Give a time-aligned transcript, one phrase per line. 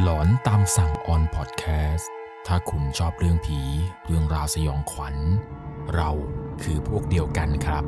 [0.00, 2.10] หลอนตามสั่งออนพอดแคสต์
[2.46, 3.58] ถ้าคุณชอบเรื่องผี
[4.06, 5.16] เรื่องราวสยองขวัญ
[5.94, 6.10] เรา
[6.62, 7.84] คือพวกเดียวกันครับ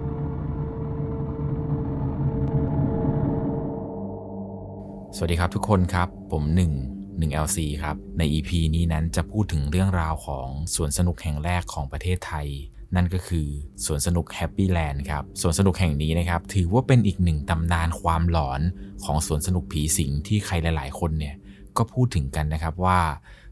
[5.16, 6.44] สวัสดีครับทุกคนครับ ผม
[6.88, 12.48] 1 1 LC ครับ ใน EP นี้นั้นจะพูดถึงเรื่องราวของสวนสนุกแห่งแรกของประเทศไทย
[12.96, 13.46] นั่นก็คือ
[13.84, 18.60] สวนสนุกแฮปปี้แลนด์ครับ สวนสนุกแห่งนี้นะครับ ถือว่าเป็นอีกหนึ่งตำนานความหลอน
[19.04, 21.34] ของสวนสนุกผีสิงที่ใครหลาย ๆ คนเนี่ย
[21.78, 23.00] ก็พูดถึงกันนะครับว่า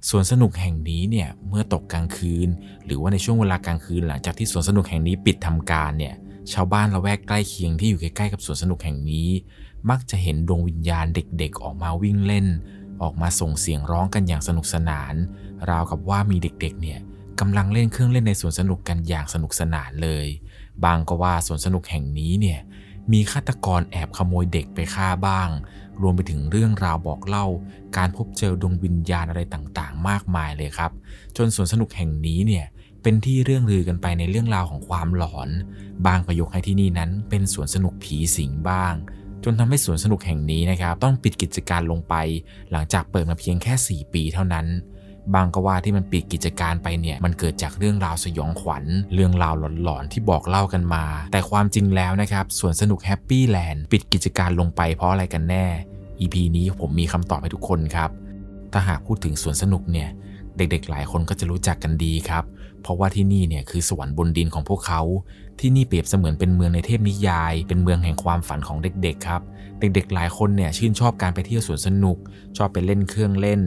[0.09, 2.49] สวนสนุกแห่งนี้เนี่ยเมื่อตกกลางคืน
[2.85, 6.15] หรือว่าในช่วงเวลากลางคืน หลังจากที่สวนสนุกแห่งนี้ปิดทำการเนี่ย
[6.53, 9.29] ชาวบ้านละแวกใกล้เคียงที่อยู่ใกล้ๆกับสวนสนุกแห่งนี้
[9.91, 12.47] มักจะเห็นดวงวิญญาณเด็กๆ ออกมาวิ่งเล่น
[13.03, 15.15] ออกมาส่งเสียงร้องกันอย่างสนุกสนาน
[15.71, 16.99] ราวกับว่ามีเด็กๆเนี่ย
[17.41, 20.27] กำลังเล่นเครื่องเล่นในสวนสนุกกันอย่างสนุกสนานเลย
[20.85, 22.61] บางก็ว่าสวนสนุกแห่งนี้เนี่ย
[23.13, 25.49] มีฆาตกรแอบขโมยเด็กไปฆ่าบ้าง
[26.03, 27.47] รวมไปถึงเรื่องราวบอกเล่า
[27.97, 30.91] การพบเจอดวงวิญญาณอะไรต่างๆ มากมายเลยครับ
[31.37, 32.67] จนสวนสนุกแห่งนี้เนี่ย
[33.03, 35.49] เป็นที่เรื่องลือกันไปในเรื่องราวของความหลอน
[36.07, 38.95] บางประยกให้ที่นี่นั้น เป็นสวนสนุกผีสิงบ้าง
[39.45, 42.15] จนทำให้สวนสนุกแห่งนี้นะครับ ต้องปิดกิจการลงไป
[42.71, 43.75] หลังจากเปิดมาเพียงแค่
[44.07, 44.67] 4 ปีเท่านั้น
[45.35, 48.85] บางก็ว่าที่มันปิดกิจการไปเนี่ยมันเกิดจากเรื่องราวสยองขวัญ
[49.15, 55.67] เรื่องราวหลอนๆที่บอกเล่ากันมา แต่ความจริงแล้วนะครับสวนสนุกแฮปปี้แลนด์ปิดกิจการลงไปเพราะอะไรกันแน่
[56.21, 58.11] EP นี้ผมมีคำตอบให้ทุกคนครับ
[58.73, 60.09] ถ้าหากพูดถึงสวนสนุกเนี่ย
[60.57, 62.45] เด็กๆ หลายคนก็จะรู้จักกันดีครับ
[62.83, 65.03] เพราะว่าที่นี่เนี่ยคือสวรรค์บนดินของพวกเขา
[65.61, 69.43] ที่นี่เปรียบเสมือนเป็นเมืองในเทพนิยาย เป็นเมืองแห่งความฝันของเด็กๆ ครับ
[69.81, 72.17] เด็กๆ หลายคนเนี่ยชื่นชอบการไปเที่ยวสวนสนุก
[72.57, 73.61] ชอบไปเล่นเครื่องเล่น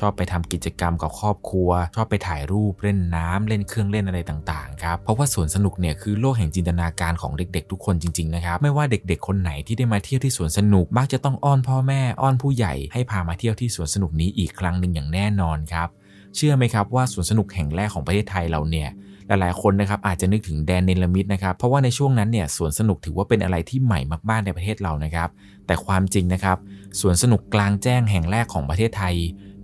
[0.00, 15.88] ชอบไปทำกิจกรรมกับครอบครัว ชอบไปถ่ายรูปเล่นน้ำเล่นเครื่องเล่นอะไรต่างๆครับเพราะว่าสวนสนุกเนี่ยคือโลกแห่งจินตนาการของเด็กๆ ทุกคนจริงๆนะครับไม่ว่าเด็กๆ คนไหนที่ได้มาเที่ยวที่สวนสนุกมักจะต้องอ้อนพ่อแม่อ้อนผู้ใหญ่ให้พามาเที่ยวที่สวนสนุกนี้อีกครั้งหนึ่งอย่างแน่นอนครับ
[16.36, 18.88] เชื่อไหมครับว่าสวนสนุกแห่งแรกของประเทศไทยเราเนี่ย
[19.28, 24.00] หลายๆคนนะครับอาจจะนึกถึงแดนเนลมิดนะครับเพราะว่าในช่วงนั้นเนี่ยสวนสนุกถือว่าเป็นอะไรที่ใหม่
[24.30, 25.28] มากๆในประเทศเรานะครับ
[25.66, 26.58] แต่ความจริงนะครับ
[27.00, 29.14] สวนสนุกกลางแจ้งแห่งแรกของประเทศไทย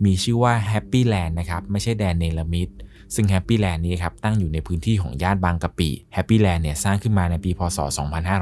[0.04, 2.68] มีชื่อว่าแฮปปี้แลนด์นะครับไม่ใช่แดนเนลมิด
[3.14, 7.78] ซึ่ง Happy Land นี้ครับตั้งอยู่ในพื้นที่ของย่านบางกะปิ Happy Land เนี่ยสร้างขึ้นมาในปีพศ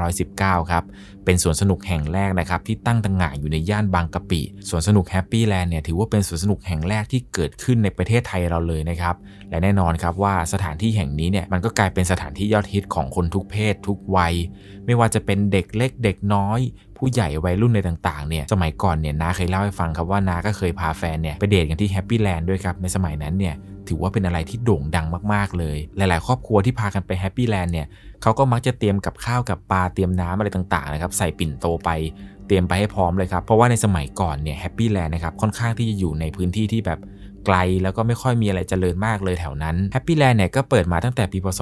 [0.03, 0.83] 2519 ครับ
[1.25, 9.15] เป็นสวนสนุกแห่งแรกนะครับที่ตั้งตังหงาอยู่ในย่านบางกะปิสวนสนุก Happy Land เนี่ยถือว่าเป็นสวนสนุกแห่งแรกที่เกิดขึ้นในประเทศไทยเราเลยนะครับ
[9.49, 14.33] และแน่นอนครับว่าสถานที่แห่งนี้เนี่ยมันก็กลายเป็นสถานที่ยอดฮิตของคนทุกเพศทุกวัย
[14.85, 16.59] ไม่ว่าจะเป็นเด็กเล็กเด็กน้อย
[16.97, 23.55] ผู้ใหญ่วัยรุ่นในต่างๆ เนี่ย สมัยก่อนเนี่ยน้าเคยเล่าให้ฟังครับว่าน้าก็เคยพาแฟนเนี่ยไปเดทกันที่แฮปปี้แลนด์ด้วยครับ ในสมัยนั้นเนี่ย
[23.87, 27.87] ถือว่าเป็นอะไรที่โด่งดังมากๆเลย หลาย ๆ ครอบครัวที่พากันไปแฮปปี้แลนด์เนี่ย
[28.21, 31.89] เขาก็มักจะเตรียมกับข้าวกับปลาเตรียมน้ำอะไรต่างๆนะครับใส่ปิ่นโตไป
[32.47, 36.99] เตรียมไปให้พร้อมเลยครับ เพราะว่าในสมัยก่อนเนี่ยแฮปปี้แลนด์นะครับค่อนข้างที่จะอยู่ในพื้นที่ที่แบบ
[37.45, 41.61] ไกลแล้วก็ไม่ค่อยมีอะไรเจริญมากเลยแถวนั้นแฮปปี้แลนด์เนี่ยก็เปิดมาตั้งแต่ปีพศ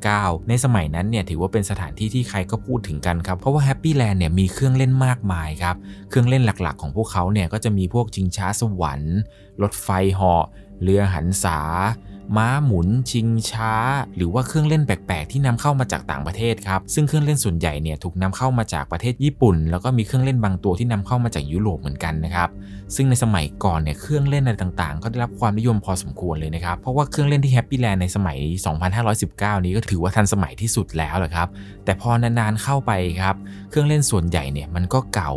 [0.00, 5.76] 2519 ในสมัยนั้นเนี่ยถือว่าเป็นสถานที่ที่ใครก็พูดถึงกันครับ เพราะว่าแฮปปี้แลนด์เนี่ยมีเครื่องเล่นมากมายครับ
[6.08, 9.16] เครื่องเล่นหลักๆ ของพวกเขาเนี่ยก็จะมีพวกชิงช้าสวรรค์
[9.62, 10.44] รถไฟเหาะ
[10.84, 11.58] เรือหรรษา
[12.36, 13.74] ม้าหมุน ชิงช้า
[14.16, 22.48] หรือว่าเครื่องเล่นแปลกๆ ที่นำเข้ามาจากต่างประเทศครับ ซึ่งเครื่องเล่นส่วนใหญ่เนี่ยถูกนำเข้ามาจากประเทศญี่ปุ่น แล้วก็มีเครื่องเล่นบางตัวที่นำเข้ามาจากยุโรปเหมือนกันนะครับ
[22.94, 28.38] ซึ่งในสมัยก่อนเนี่ยเครื่องเล่นอะไรต่างๆ ก็ได้รับความนิยมพอสมควรเลยนะครับ เพราะว่าเครื่องเล่นที่แฮปปี้แลนด์ในสมัย
[29.02, 31.48] 2519 นี้ก็ถือว่าทันสมัยที่สุดแล้วแหละครับ
[31.84, 33.34] แต่พอนานๆเข้าไปครับ
[33.70, 35.32] เครื่องเล่นส่วนใหญ่เนี่ยมันก็เก่า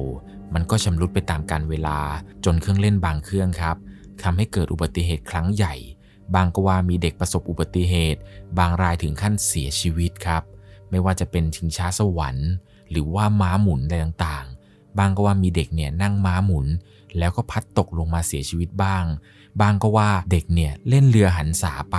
[0.53, 2.00] มันก็ชำรุดไปตามกาลเวลา
[2.46, 3.75] จนเครื่องเล่นบางเครื่องครับ
[4.24, 5.76] ทำให้เกิดอุบัติเหตุครั้งใหญ่
[6.36, 8.20] บางก็ว่ามีเด็กประสบอุบัติเหตุ
[8.58, 10.44] บางรายถึงขั้นเสียชีวิตครับ
[10.90, 12.50] ไม่ว่าจะเป็นชิงช้าสวรรค์
[12.92, 16.68] หรือว่าม้าหมุนอะไรต่างๆ บางก็ว่ามีเด็กเนี่ยนั่งม้าหมุน
[17.18, 19.04] แล้วก็พัดตกลงมาเสียชีวิตบ้าง
[19.62, 21.98] บ้างก็ว่าเด็กเนี่ยเล่นเรือหรรษาไป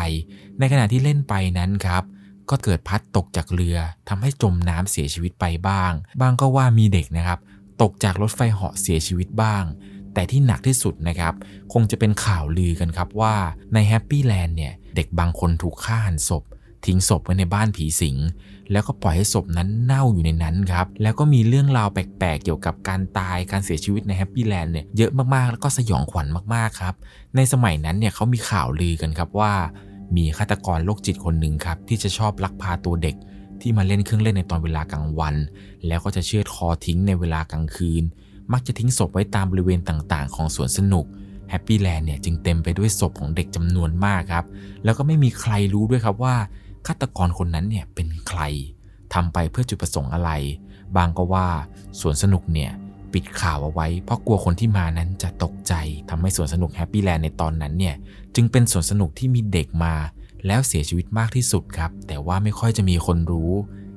[0.59, 2.03] ในขณะที่เล่นไปนั้นครับ
[2.50, 3.77] ก็เกิดพัดตกจากเรือ
[4.09, 7.38] ทำให้จมน้ำเสียชีวิตไปบ้าง บ้างก็ว่ามีเด็กนะครับ
[7.82, 9.64] ตกจากรถไฟเหาะเสียชีวิตบ้าง
[10.19, 11.35] แต่ที่หนักที่สุดนะครับ
[11.73, 13.35] คงจะเป็นข่าวลือกันครับว่า
[13.75, 16.43] ในแฮปปี้แลนด์เนี่ย เด็กบางคนถูกฆ่าหั่นศพ
[16.87, 18.17] ทิ้งศพไว้ในบ้านผีสิง
[18.73, 26.94] แล้วก็ปล่อยให้ศพนั้นเน่าอยู่ในนั้นครับ แล้วก็มีเรื่องราวแปลกๆ เกี่ยวกับการตายการเสียชีวิตในแฮปปี้แลนด์เนี่ยเยอะมากๆ แล้วก็สยองขวัญมากๆครับ
[27.37, 29.53] ในสมัยนั้นเนี่ยเขามีข่าวลือกันครับว่า
[30.17, 33.17] มีฆาตกรโรคจิตคนหนึ่งครับที่จะชอบลักพาตัวเด็ก
[33.61, 35.35] ที่มาเล่นเครื่องเล่นในตอนเวลากลางวัน
[35.87, 38.05] แล้วก็จะเชือดคอทิ้งในเวลากลางคืน
[38.53, 41.06] มักจะทิ้งศพไว้ตามบริเวณต่างๆ ของสวนสนุก
[41.50, 44.45] แฮปปี้แลนด์เนี่ยจึงเต็มไปด้วยศพของเด็กจำนวนมากครับ
[44.85, 46.37] แล้วก็ไม่มีใครรู้ด้วยครับว่า
[46.87, 48.41] ฆาตกรคนนั้นเนี่ยเป็นใคร
[49.15, 50.31] ทำไปเพื่อจุดประสงค์อะไร
[50.96, 51.47] บ้างก็ว่า
[52.00, 52.71] สวนสนุกเนี่ย
[53.12, 55.75] ปิดข่าวเอาไว้ เพราะกลัวคนที่มานั้นจะตกใจ
[56.11, 57.95] ทำให้สวนสนุกแฮปปี้แลนด์ในตอนนั้นเนี่ย
[58.35, 59.95] จึงเป็นสวนสนุกที่มีเด็กมา
[60.47, 63.53] แล้วเสียชีวิตมากที่สุดครับ แต่ว่าไม่ค่อยจะมีคนรู้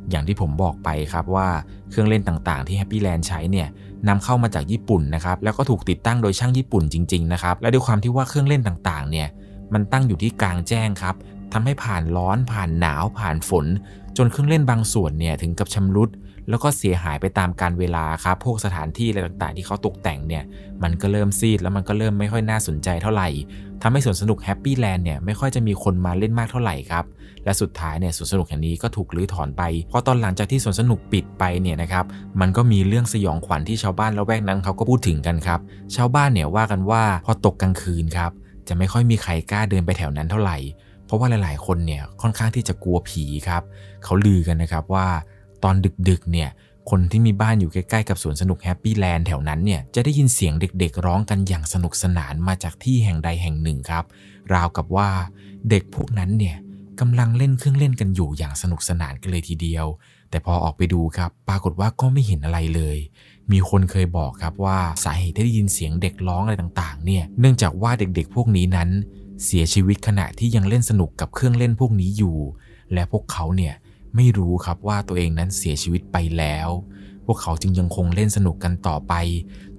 [0.09, 1.47] อย่างที่ผมบอกไปครับว่า
[1.89, 3.67] เครื่องเล่นต่างๆที่แฮปปี้แลนด์ใช้เนี่ย
[4.07, 9.27] นำเข้ามาจากญี่ปุ่นนะครับแล้วก็ถูกติดตั้งโดยช่างญี่ปุ่นจริงๆนะครับและด้วยความที่ว่าเครื่องเล่นต่างๆเนี่ย
[9.73, 11.15] มันตั้งอยู่ที่กลางแจ้งครับ
[11.53, 13.65] ทำให้ผ่านร้อนผ่านหนาวผ่านฝน
[14.17, 16.09] จนเครื่องเล่นบางส่วนเนี่ยถึงกับชำรุด
[16.49, 20.43] แล้วก็เสียหายไปตามกาลเวลาครับพวกสถานที่อะไรต่างๆ ที่เขาตกแต่งเนี่ย
[20.83, 23.29] มันก็เริ่มซีดแล้วมันก็เริ่มไม่ค่อยน่าสนใจเท่าไหร่
[23.81, 27.05] ทำให้สวนสนุกแฮปปี้แลนด์เนี่ยไม่ค่อยจะมีคนมาเล่นมากเท่าไหร่ครับ
[27.45, 32.05] และสุดท้ายเนี่ยสวนสนุกแห่งนี้ก็ถูกรื้อถอนไปพอตอนหลังจากที่สวนสนุกปิดไปเนี่ยนะครับ
[32.41, 35.59] มันก็มีเรื่องสยองขวัญที่ชาวบ้านละแวกนั้นเขาก็พูดถึงกันครับ
[35.95, 38.31] ชาวบ้านเนี่ยว่ากันว่าพอตกกลางคืนครับ
[38.67, 40.57] จะไม่ค่อยมีใครกล้าเดินไปแถวนั้นเท่าไหร่
[41.05, 43.63] เพราะว่าหลาย ๆ คนเนี่ยค่อนข้างที่จะกลัวผีครับ
[44.03, 45.07] เขาลือกันนะครับว่า
[45.63, 45.75] ตอน
[46.09, 46.49] ดึก ๆ เนี่ย
[46.89, 54.03] คนที่มีบ้านอยู่ใกล้ ๆ กับสวนสนุกแฮปปี้แลนด์แถวนั้นเนี่ยจะได้ยินเสียงเด็ก ๆ ร้องกันอย่างสนุกสนานมาจากที่แห่งใดแห่งหนึ่งครับ
[54.53, 55.09] ราวกับว่า
[55.69, 56.57] เด็กพวกนั้นเนี่ย
[56.99, 59.85] กำลังเล่นเครื่องเล่นกันอยู่อย่างสนุกสนานกันเลยทีเดียว
[60.29, 62.97] แต่พอออกไปดูครับ ปรากฏว่าก็ไม่เห็นอะไรเลย
[63.51, 68.89] มีคนเคยบอกครับว่าสาเหตุที่ได้ยินเสียงเด็กร้องอะไรต่างๆ เนี่ย เนื่องจากว่าเด็กๆ พวกนี้นั้น
[69.45, 72.37] เสียชีวิตขณะที่ยังเล่นสนุกกับเครื่องเล่นพวกนี้อยู่
[72.93, 73.73] และพวกเขาเนี่ย
[74.15, 76.69] ไม่รู้ครับว่าตัวเองนั้นเสียชีวิตไปแล้ว
[77.25, 79.13] พวกเขาจึงยังคงเล่นสนุกกันต่อไป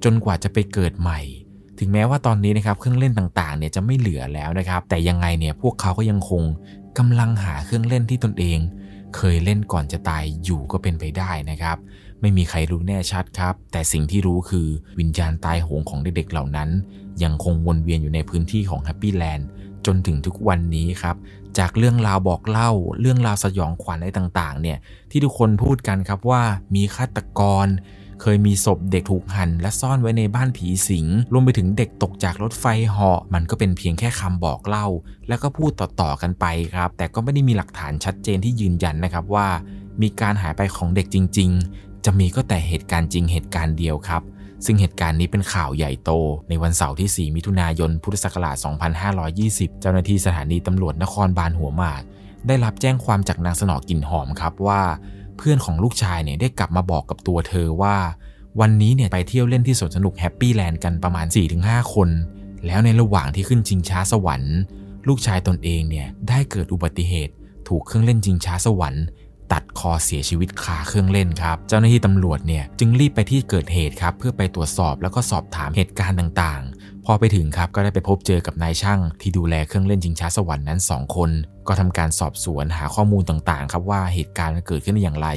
[0.04, 1.20] จนกว่าจะไปเกิดใหม่
[1.78, 6.42] ถึงแม้ว่าตอนนี้นะครับเครื่องเล่นต่างๆเนี่ยจะไม่เหลือแล้วนะครับ แต่ยังไงเนี่ยพวกเขาก็ยังคง
[6.98, 8.58] กำลังหาเครื่องเล่นที่ตนเอง
[9.16, 11.76] เคยเล่นก่อนจะตายอยู่ก็เป็นไปได้นะครับ
[12.20, 14.68] ไม่มีใครรู้แน่ชัดครับ แต่สิ่งที่รู้คือ
[14.98, 16.70] วิญญาณตายโหงของเด็กๆเหล่านั้น
[17.22, 19.46] ยังคงวนเวียนอยู่ในพื้นที่ของแฮปปี้แลนด์
[19.86, 21.16] จนถึงทุกวันนี้ครับ
[21.58, 24.78] จากเรื่องราวบอกเล่า เรื่องราวสยองขวัญอะไรต่างๆ เนี่ย
[25.10, 26.42] ที่ทุกคนพูดกันครับว่า
[26.74, 27.66] มีฆาตกร
[28.24, 34.86] เคยมีศพเด็กถูกหั่นและซ่อนไว้ในบ้านผีสิง รวมไปถึงเด็กตกจากรถไฟเหาะมันก็เป็นเพียงแค่คำบอกเล่า
[35.28, 39.48] แล้วก็พูดต่อๆกันไปครับ แต่ก็ไม่ได้มีหลักฐานชัดเจนที่ยืนยันนะครับว่า
[40.02, 44.22] มีการหายไปของเด็กจริง ๆ จะมีก็แต่เหตุการณ์จริงเหตุการณ์เดียวครับ
[44.64, 46.10] ซึ่งเหตุการณ์นี้เป็นข่าวใหญ่โต
[46.48, 48.56] ในวันเสาร์ที่ 4 มิถุนายน พุทธศักราช
[49.18, 52.02] 2520 เจ้าหน้าที่สถานีตำรวจนครบาลหัวหมาก
[52.46, 54.82] ได้รับแจ้งความจากนางสนอกลิ่นหอมครับว่า
[55.36, 57.96] เพื่อนของลูกชายเนี่ยได้กลับมาบอกกับตัวเธอว่า
[58.60, 61.26] วันนี้เนี่ยไปเที่ยวเล่นที่สวนสนุกแฮปปี้แลนด์กันประมาณ
[61.60, 62.08] 4-5 คน
[62.66, 64.56] แล้วในระหว่างที่ขึ้นชิงช้าสวรรค์
[65.08, 67.34] ลูกชายตนเองเนี่ยได้เกิดอุบัติเหตุ
[67.68, 69.04] ถูกเครื่องเล่นชิงช้าสวรรค์
[69.52, 76.62] ตัดคอเสียชีวิตคาเครื่องเล่นครับ เจ้าหน้าที่ตำรวจเนี่ยจึงรีบไปที่เกิดเหตุครับ เพื่อไปตรวจสอบแล้วก็สอบถามเหตุการณ์ต่าง
[77.06, 81.30] พอไปถึงครับก็ได้ไปพบเจอกับนายช่าง ที่ดูแลเครื่องเล่นชิงช้าสวรรค์นั้น 2 คน
[81.68, 85.28] ก็ทำการสอบสวนหาข้อมูลต่างๆ ครับว่าเหตุการณ์เกิดขึ้นอย่างไร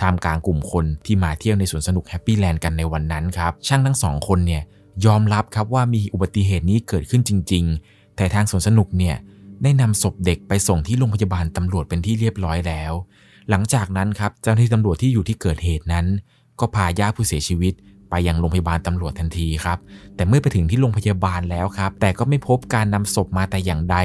[0.00, 4.62] ท่ามกลางกลุ่มคนที่มาเที่ยวในสวนสนุกแฮปปี้แลนด์กันในวันนั้นครับ ช่างทั้งสองคนเนี่ย
[5.06, 9.16] ยอมรับครับว่ามีอุบัติเหตุนี้เกิดขึ้นจริง ๆ แต่ทางสวนสนุกเนี่ย
[9.62, 12.92] ได้นำศพเด็กไปส่งที่โรงพยาบาลตำรวจเป็นที่เรียบร้อยแล้ว
[13.50, 16.06] หลังจากนั้นครับเจ้าหน้าที่ตำรวจที่อยู่ที่เกิดเหตุนั้น
[16.60, 17.74] ก็พาญาติผู้เสียชีวิต
[18.10, 19.78] ไปยังโรงพยาบาลตำรวจทันทีครับ
[20.16, 23.96] แต่เมื่อไปถึงที่โรงพยาบาลแล้วครับ แต่ก็ไม่พบการนำศพมาแต่อย่างใด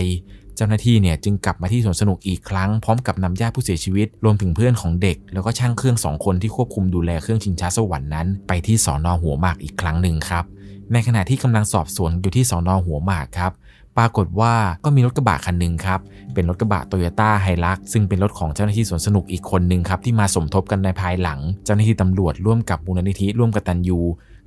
[0.56, 10.46] เจ้าหน้าที่เนี่ยจึงกลับมาที่สวนสนุกอีกครั้งพร้อมกับนำญาติผู้เสียชีวิต รวมถึงเพื่อนของเด็ก แล้วก็ช่างเครื่องสองคนที่ควบคุมดูแลเครื่องชิงช้าสวรรค์นั้น ไปที่สอนอหัวหมากอีกครั้งหนึ่งครับ
[10.94, 13.52] ในขณะที่กำลังสอบสวนอยู่ที่สอนอหัวหมากครับ
[13.98, 14.54] ปรากฏว่า
[14.86, 16.00] ก็มีรถกระบะคันหนึ่งครับ
[16.34, 24.00] เป็นรถกระบะโตโยต้าไฮลักซึ่งเป็นรถของเจ้าหน้าที่สวนสนุกอีกคนหนึ่งครับ ที่มาสมทบกันในภายหลัง เจ้าหน้าที่ตำรวจร่วมกับมูลนิธิร่วมกับตันยู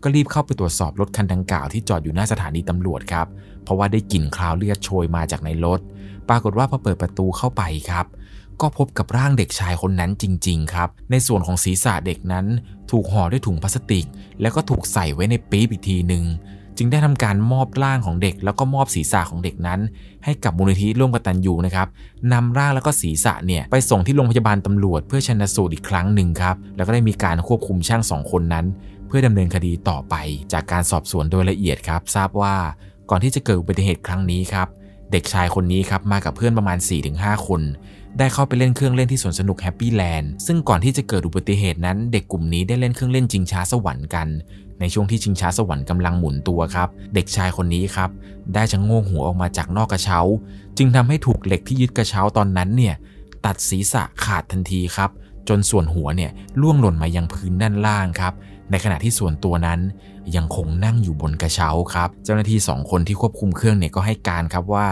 [0.03, 3.27] ก็รีบเข้าไปตรวจสอบรถคันดังกล่าวที่จอดอยู่หน้าสถานีตำรวจครับ
[3.63, 5.81] เพราะว่าได้กลิ่นคราวเลือดโชยมาจากในรถ
[6.29, 8.07] ปรากฏว่าพอเปิดประตูเข้าไปครับ
[8.61, 12.47] ก็พบกับร่างเด็กชายคนนั้นจริง ๆ ครับ ในส่วนของศีรษะเด็กนั้น
[12.91, 14.07] ถูกห่อด้วยถุงพลาสติก
[14.41, 16.25] แล้วก็ถูกใส่ไว้ในปี๊บอีกทีหนึ่ง
[16.77, 19.81] จึงได้ทำการมอบร่างของเด็ก แล้วก็มอบศีรษะของเด็กนั้น
[20.25, 21.89] ให้กับมูลนิธิร่วมกตันยูนะครับ
[22.33, 28.67] นำร่างแล้วก็ศีรษะเนี่ยไปส่งที่โรงพยาบาลตำรวจ เพื่อชันสูตรอีกครั้งหนึ่งครับแล้วก็ได้มีการควบคุมช่างสองคนนั้น
[29.07, 30.15] เพื่อดำเนินคดีต่อไป
[30.53, 32.57] จากการสอบสวนโดยละเอียดครับ ทราบว่า
[33.11, 34.69] ก่อนที่จะเกิดอุบัติเหตุครั้งนี้ครับ
[35.13, 36.79] เด็กชายคนนี้ครับมากับเพื่อนประมาณ
[37.13, 37.61] 4-5 คน
[38.19, 44.29] ได้เข้าไปเล่นเครื่องเล่นที่สวนสนุกแฮปปี้แลนด์ซึ่งก่อนที่จะเกิดอุบัติเหตุนั้น เด็กกลุ่มนี้ได้เล่นเครื่องเล่นจิงช้าสวรรค์กัน
[44.81, 48.11] ในช่วงที่ชิงช้าสวรรค์กำลังหมุนตัวครับ เด็กชายคนนี้ครับ
[48.55, 50.21] ได้ชะโงกหัวออกมาจากนอกกระเช้า
[50.79, 52.95] จึงทำให้ถูกเหล็กที่ยึดกระเช้าตอนนั้นเนี่ย
[53.47, 55.11] ตัดศีรษะขาดทันทีครับ
[55.49, 56.31] จนส่วนหัวเนี่ย
[56.61, 58.33] ล่วงหล่นมายังพื้นด้านล่างครับ
[58.71, 59.81] ในขณะที่ส่วนตัวนั้น
[60.37, 64.87] ยังคงนั่งอยู่บนกระเช้าครับ เจ้าหน้าที่ 2 คนที่ควบคุมเครื่องเนี่ยก็ให้การครับว่า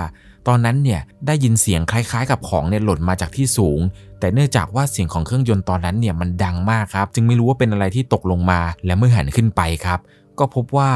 [0.48, 3.80] ตอนนั้นเนี่ยได้ยินเสียงคล้ายๆ กับของเนี่ยหล่นมาจากที่สูง
[4.20, 10.00] แต่เนื่องจากว่าเสียงของเครื่องยนต์ตอนนั้นเนี่ยมันดังมากครับ จึงไม่รู้ว่าเป็นอะไรที่ตกลงมา และเมื่อหันขึ้นไปครับ
[10.38, 10.90] ก็พบว่า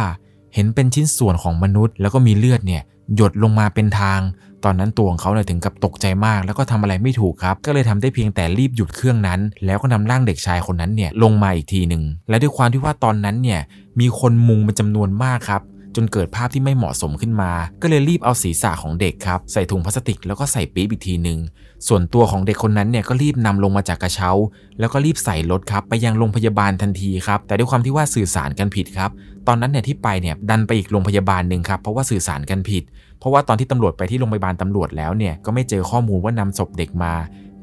[0.55, 2.83] เห็นเป็นชิ้นส่วนของมนุษย์ แล้วก็มีเลือดเนี่ย
[3.17, 4.21] หยดลงมาเป็นทาง
[4.65, 13.61] ตอนนั้นตัวของเขาเนี่ยถึงกับตกใจมาก แล้วก็ทำอะไรไม่ถูกครับ ก็เลยทำได้เพียงแต่รีบหยุดเครื่องนั้น แล้วก็นำร่างเด็กชายคนนั้นเนี่ยลงมาอีกทีหนึ่ง และด้วยความที่ว่าตอนนั้นเนี่ย
[14.01, 15.63] มีคนมุงเป็นจำนวนมากครับ
[15.97, 21.39] จนเกิดภาพที่ไม่เหมาะสมขึ้นมา ก็เลยรีบเอาศีรษะของเด็กครับใส่ถุงพลาสติกแล้วก็ใส่ปี๊บอีกทีหนึ่ง
[21.89, 24.31] ส่วนตัวของเด็กคนนั้นเนี่ยก็รีบนำลงมาจากกระเช้า
[24.81, 29.11] แล้วก็รีบใส่รถครับไปยังโรงพยาบาลทันทีครับแต่ด้วยความที่ว่าสื่อสารกันผิดครับ
[29.47, 32.83] ตอนนั้นเนี่ยที่ไปเนี่ยดันไปอีกโรงพยาบาลหนึ่งครับเพราะว่าสื่อสารกันผิด
[33.19, 37.15] เพราะว่าตอนที่ตำรวจไปที่โรงพยาบาลตำรวจแล้วเนี่ยก็ไม่เจอข้อมูลว่านำศพเด็กมา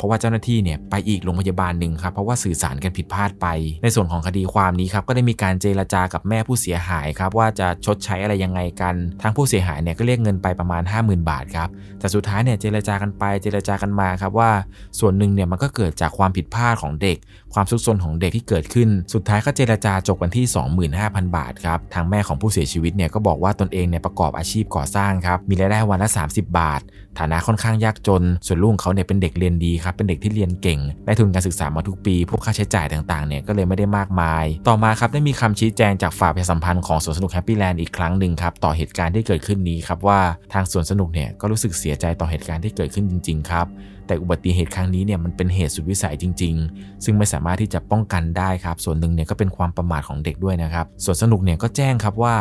[0.04, 3.48] ราะว่าเจ้าหน้าที่เนี่ยไปอีกโรงพยาบาลหนึ่งครับเพราะว่าสื่อสารกันผิดพลาดไป
[3.84, 11.70] ในส่วนของคดีความนี้ครับก็ได้มีการเจรจากับแม่ผู้เสียหายครับว่าจะชดใช้อะไรยังไงกันทางผู้เสียหายเนี่ยก็เรียกเงินไปประมาณ 50,000 บาทครับ
[12.00, 14.52] แต่สุดท้ายเนี่ยเจรจากันไปเจรจากันมาครับว่า
[15.00, 17.18] ส่วนหนึ่งเนี่ยมันก็เกิดจากความผิดพลาดของเด็ก
[17.54, 26.82] ความซุกซนของเด็กที่เกิดขึ้น สุดท้ายก็เจรจาจบกันที่ 25,000 บาทครับทางแม่ของผู้เสียชีวิตเนี่ยก็บอกว่าตนเองเนี่ยประกอบอาชีพก่อสร้างครับมีรายได้วันละ 30 บาท
[27.20, 40.20] ฐานะค่อนข้างยากจน ส่วนลูกเขาเนี่ยเป็นเด็กเรียนดีครับเป็นเด็กที่เรียนเก่ง ได้ทุนการศึกษามาทุกปี พวกค่าใช้จ่ายต่างๆเนี่ยก็เลยไม่ได้มากมาย ต่อมาครับได้มีคำชี้แจงจากฝ่ายประชาสัมพันธ์ของสวนสนุกแฮปปี้แลนด์อีกครั้งหนึ่งครับต่อเหตุการณ์ที่เกิดขึ้นนี้ครับว่า
[40.54, 43.68] ทางสวนสนุกเนี่ยก็รู้สึกเสียใจต่อเหตุการณ์ที่เกิดขึ้นจริงๆครับ
[44.08, 52.36] แต่อุบัติเหตุครั้งนี้เนี่ยมันเป็นเหตุสุดวิสัยจริง ๆ ซึ่งไม่สามารถที่จะป้องกันได้ครับ ส่วนหนึ่งเนี่ยก็เป็นความประมาทของเด็กด้วยนะครับส่วนสนุกเนี่ยก็แจ้งครับว่า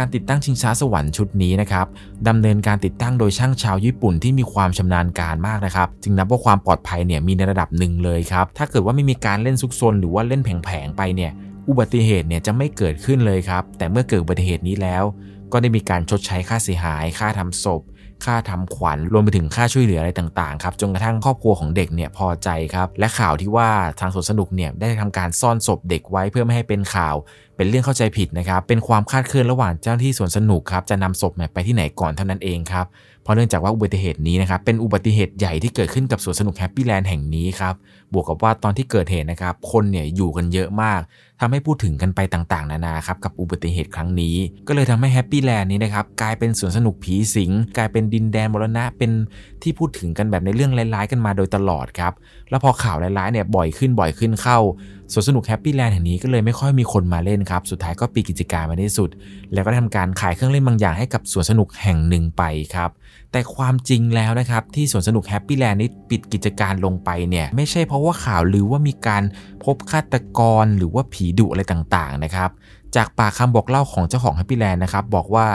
[0.00, 1.86] การติดตั้งชิงช้าสวรรค์ชุดนี้นะครับ
[2.28, 11.32] ดำเนินการติดตั้งโดยช่างชาวญี่ปุ่นที่มีความชำนาญการมากนะครับ จึงนับว่าความปลอดภัยเนี่ยมีในระดับหนึ่งเลยครับ ถ้าเกิดว่าไม่มีการเล่นซุกซนหรือว่าเล่นแผงๆไปเนี่ย
[11.68, 15.04] อุบัติเหตุเนี่ยจะไม่เกิดขึ้นเลยครับ แต่เมื่อเกิดอุบัติเหตุนี้แล้ว
[15.52, 17.82] ก็ได้มีการชดใช้ค่าเสียหาย ค่าทำศพ
[18.24, 27.14] ค่าทำขวัญรวมไปถึงค่าช่วยเหลืออะไรต่างๆครับจนกระทั่งครอบครัวของเด็กเนี่ยพอใจครับ และข่าวที่ว่าทางสวนสนุกเนี่ยได้ทำการซ่อนศพเด็กไว้เพื่อไม่ให้เป็นข่าว
[27.56, 32.86] เป็นเรื่องเข้าใจผิดนะครับเป็นความคาดเคลื่อนระหว่างเจ้าหน้าที่สวนสนุกครับจะนำศพไปที่ไหนก่อนเท่านั้นเองครับ
[33.30, 37.74] ราะเนื่องจากว่าอุบัติเหตุนี้นะครับเป็นอุบัติเหตุใหญ่ที่เกิดขึ้นกับสวนสนุกแฮปปี้แลนด์แห่งนี้ครับ
[38.12, 41.00] บวกกับว่าตอนที่เกิดเหตุนะครับคนเนี่ยอยู่กันเยอะมาก
[41.40, 44.36] ทำให้พูดถึงกันไปต่างๆ นานาครับกับอุบัติเหตุครั้งนี้
[44.68, 49.10] ก็เลยทำให้แฮปปี้แลนด์นี้นะครับกลายเป็นสวนสนุกผีสิง กลายเป็นดินแดนมรณะเป็น
[49.62, 52.12] ที่พูดถึงกันแบบในเรื่องร้ายๆกันมาโดยตลอดครับ
[52.50, 54.58] แล้วพอข่าวร้ายๆเนี่ยบ่อยขึ้นบ่อยขึ้นเข้า
[55.12, 59.10] สวนสนุกแฮปปี้แลนด์แห่งนี้ก็เลยไม่ค่อยมีคนมาเล่นครับ สุดท้ายก็ปิดกิจการมาในที่สุด
[59.52, 62.42] แล้วก็ทำการขายเครื่องเล่นบางอย่างให้กับสวนสนุกแห่งหนึ่งไป
[62.74, 62.90] ครับ
[63.32, 69.22] แต่ความจริงแล้วนะครับที่สวนสนุกแฮปปี้แลนด์นี้ปิดกิจการลงไปเนี่ยไม่ใช่เพราะว่าข่าวหรือว่ามีการ
[69.64, 72.50] พบฆาตกรหรือว่าผีดุอะไรต่างๆนะครับ
[72.96, 75.46] จากปากคำบอกเล่าของเจ้าของแฮปปี้แลนด์นะครับบอกว่า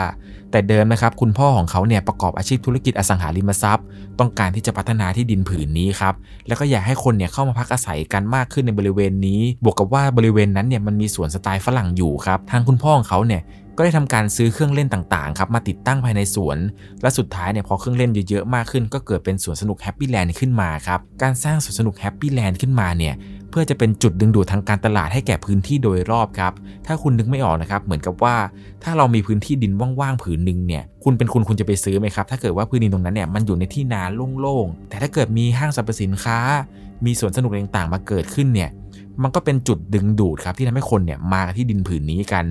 [0.50, 3.84] แต่เดิมนะครับคุณพ่อของเขาเนี่ยประกอบอาชีพธุรกิจอสังหาริมทรัพย์
[4.18, 6.14] ต้องการที่จะพัฒนาที่ดินผืนนี้ครับ
[6.46, 13.42] แล้วก็อยากให้คนเนี่ยเข้ามาพักอาศัยกันมากขึ้นในบริเวณนี้ บวกกับว่าบริเวณนั้นเนี่ยมันมีสวนสไตล์ฝรั่งอยู่ครับทางคุณพ่อของเขาเนี่ย
[13.76, 16.58] ก็ได้ทำการซื้อเครื่องเล่นต่างๆครับมาติดตั้งภายในสวน
[17.02, 23.14] และสุดท้ายเนี่ยพอเครื่องเล่นเยอะๆมากขึ้น ก็เกิดเป็นสวนสนุกแฮปปี้แลนด์ขึ้นมาครับการสร้างสวนสนุกแฮปปี้แลนด์ขึ้นมาเนี่ย
[23.58, 26.52] เพื่อจะเป็นจุดดึงดูดทางการตลาดให้แก่พื้นที่โดยรอบครับ
[26.86, 28.36] ถ้าคุณนึกไม่ออกนะครับ เหมือนกับว่า
[28.84, 34.02] ถ้าเรามีพื้นที่ดินว่างๆผืนหนึ่งเนี่ย คุณเป็นคุณคุณจะไปซื้อไหมครับ ถ้าเกิดว่าพื้นดินตรงนั้นเนี่ยมันอยู่ในที่นา
[34.40, 36.38] โล่งๆ แต่ถ้าเกิดมีห้างสรรพสินค้า
[37.04, 38.70] มีสวนสนุกต่างๆ มาเกิดขึ้นเนี่ย
[39.22, 42.44] มันก็เป็นจุดดึงดูดครับที่ทำให้คนเนี่ยมาที่ดินผืนนี้กัน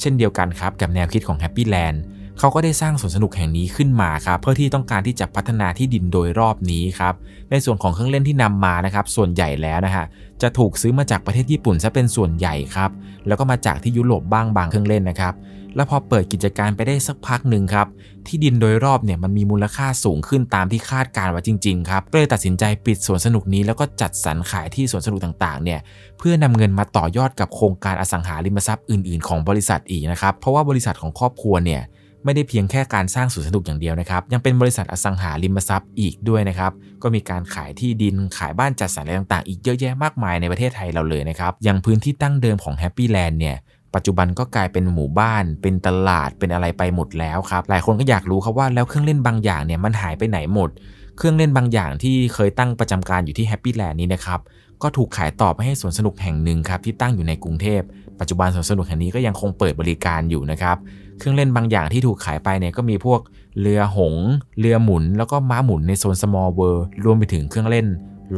[0.00, 1.98] เช่นเดียวกันครับกับแนวคิดของ Happy Land
[2.38, 7.14] เขาก็ได้สร้างสวนสนุกแห่งนี้ขึ้นมาครับเพื่อที่ต้องการที่จะพัฒนาที่ดินโดยรอบนี้ครับ
[7.50, 10.04] ในส่วนของเครื่องเล่นที่นำมานะครับส่วนใหญ่แล้วนะฮะ
[10.42, 12.90] จะถูกซื้อมาจากประเทศญี่ปุ่นซะเป็นส่วนใหญ่ครับ
[13.26, 15.34] แล้วก็มาจากที่ยุโรปบ้างบางเครื่องเล่นนะครับ
[15.76, 17.86] แล้วพอเปิดกิจการไปได้สักพักหนึ่งครับ
[18.26, 25.80] ที่ดินโดยรอบเนี่ยมันมีมูลค่าสูงขึ้นตามที่คาดการไว้จริงๆครับก็เลยตัดสินใจปิดสวนสนุกนี้แล้วก็จัดสรรขายที่สวนสนุกต่างๆเนี่ย
[26.18, 31.82] เพื่อนำเงินมาต่อยอดกับโครงการอสังหาริมทรัพย์อื่นๆ ของบริษัทอีกนะครับเพราะว่าบริษัทของครอบครัวเนี่ย
[32.24, 43.56] ไม่ได้เพียงแค่การสร้างสวนสนุกอย่างเดียวนะครับ ยังเป็นบริษัทอสังหาริมทรัพย์อีกด้วยนะครับ ก็มีการขายที่ดินขายบ้านจัดสรรอะไรต่างๆ อีกเยอะแยะมากมายในประเทศไทยเราเลยนะครับ อย่างพื้นที่ตั้งเดิมของแฮปปี้แลนด์เนี่ย
[43.94, 50.70] ปัจจุบันก็กลายเป็นหมู่บ้าน เป็นตลาดเป็นอะไรไปหมดแล้วครับ หลายคนก็อยากรู้ครับว่าแล้วเครื่องเล่นบางอย่างเนี่ยมันหายไปไหนหมด
[51.16, 54.40] เครื่องเล่นบางอย่างที่เคยตั้งประจำการอยู่ที่แฮปปี้แลนด์นี้นะครับ
[54.82, 57.80] ก็ถูกขายต่อไปให้สวนสนุกแห่งหนึ่งครับที่ตั้งอยู่ในกรุงเทพ
[58.20, 60.76] ปัจจุบันสวนสนุกแห่งนี้ก็ยังคงเปิดบริการอยู่นะครับ
[61.22, 63.20] เครื่องเล่นบางอย่างที่ถูกขายไปเนี่ยก็มีพวก
[63.60, 64.14] เรือหง
[64.58, 67.86] เรือหมุน แล้วก็ม้าหมุนในโซน small world รวมไปถึงเครื่องเล่น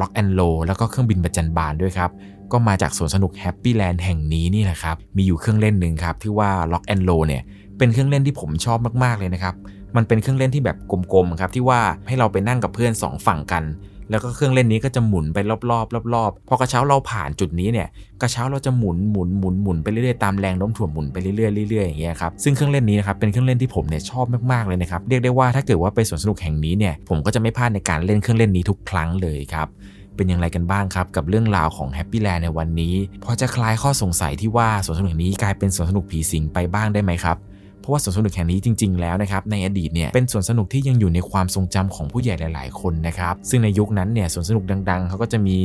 [0.00, 2.10] lock and load แล้วก็เครื่องบินประจันบานด้วยครับ
[2.52, 7.42] ก็มาจากสวนสนุกแฮปปี้แลนด์แห่งนี้นี่แหละครับ มีอยู่เครื่องเล่นหนึ่งครับที่ว่า Lock and Roll เนี่ย
[7.78, 9.54] เป็นเครื่องเล่นที่ผมชอบมากๆเลยนะครับ
[9.96, 10.76] มันเป็นเครื่องเล่นที่แบบ
[11.12, 13.62] กลมๆครับที่ว่าให้เราไปนั่งกับเพื่อน 2 ฝั่งกัน
[14.10, 17.88] แล้วก็เครื่องเล่นนี้ก็จะหมุนไปรอบๆรอบๆพอกระเช้าเราผ่านจุดนี้เนี่ย
[18.22, 21.34] กระเช้าเราจะหมุนหมุนหมุนหมุนไปเรื่อยๆตามแรงโน้มถ่วงหมุนไปเรื่อ
[21.66, 29.68] ยๆเรื่อยๆอย่างเงี้ยครับซึ่งเครื่องเล่นนี้นะครับเป็นเครื่องเล่นที่ผมเนี่ยชอบมากๆเลยนะครับเรียกได้ว่าถ้าเกิดว่าไปสวนสนุกแห่งนี้เนี่ยผมก็จะไม่พลาดในการเล่นเครื่องเล่นนี้ทุกครั้งเลยครับ
[30.16, 32.94] เป็นอย่างไรกันบ้างครับ กับเรื่องราวของแฮปปี้แลนด์ในวันนี้
[33.24, 37.36] พอจะคลายข้อสงสัยที่ว่าสวนสนุกแห่งนี้กลายเป็นสวนสนุกผีสิงไปบ้างได้ไหมครับ
[37.84, 45.56] เพราะว่าสวนสนุกแห่งนี้จริง ๆ แล้วนะครับในอดีตเนี่ยเป็นสวนสนุกที่ยังอยู่ในความทรงจำของผู้ใหญ่หลาย ๆ คนนะครับซึ่งในยุคนั้นเนี่ยสวนสนุกดัง ๆเขาก็จะมี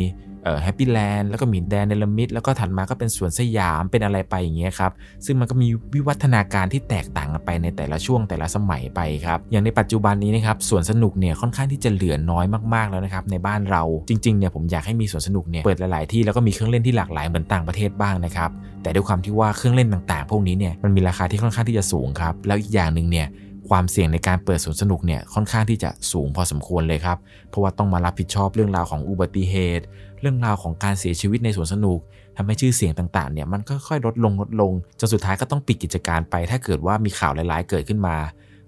[0.64, 4.92] แฮปปี้แลนด์แล้วก็มีแดนเนรมิตแล้วก็ถัดมาก็เป็นสวนสยามเป็นอะไรไปอย่างเงี้ยครับ
[5.26, 18.50] ซึ่งมันก็มีวิวัฒนาการที่แตกต่างกันไปในแต่ละช่วงแต่ละสมัยไปครับอย่างในปัจจุบันนี้นะครับสวนสนุกเนี่ยค่อนข้างที่จะเหลือน้อยมากๆแล้วนะครับในบ้านเราจริงๆเนี่ยผมอยากให้มีสวนสนุกเนี่ยเปิดหลายๆที่แล้วก็มีเครื่องเล่นที่หลากหลายเหมือนต่างประเทศบ้างนะครับ
[18.84, 23.28] แต่ด้วยความที่ว่าเครื่องเล่นต่างๆ พวกนี้เนี่ยมันมีราคาที่ค่อนข้างที่จะสูงครับแล้วอีกอย่างหนึ่งเนี่ย
[23.70, 27.18] ความเสี่ยงในการเปิดสวนสนุกเนี่ยค่อนข้างที่จะสูงพอสมควรเลยครับ
[27.50, 29.86] เพราะว่าต้องมารับผิดชอบเรื่องราวของอุบัติเหตุ
[30.22, 32.00] เรื่องราวของการเสียชีวิตในสวนสนุก
[32.38, 38.16] ทำให้ชื่อเสียงต่างๆเนี่ยมันค่อยๆลดลงลดลงจนสุดท้ายก็ต้องปิดกิจการไป ถ้าเกิดว่ามีข่าวร้ายๆเกิดขึ้นมา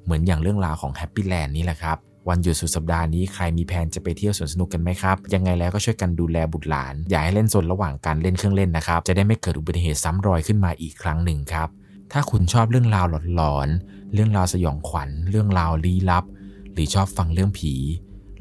[0.03, 1.97] เหมือนอย่างเรื่องราวของแฮปปี้แลนด์นี่แหละครับ
[2.29, 11.69] วันหยุดสุดสัปดาห์นี้ใครมีแผนจะไปเที่ยวสวนสนุกกันไหมครับ ยังไงแล้วก็ช่วยกันดูแลบุตรหลาน อย่าให้เล่นซนระหว่างการเล่นเครื่องเล่นนะครับ จะได้ไม่เกิดอุบัติเหตุซ้ำรอยขึ้นมาอีกครั้งหนึ่งครับ
[12.11, 16.25] ถ้าคุณชอบเรื่องราวหลอนๆ เรื่องราวสยองขวัญ เรื่องราวลี้ลับ
[16.73, 17.73] หรือชอบฟังเรื่องผี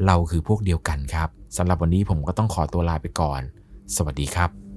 [0.06, 3.40] เราคือพวกเดียวกันครับสำหรับวันนี้ผมก็ต้องขอตัวลาไปก่อน
[3.96, 4.69] สวัสดีครับ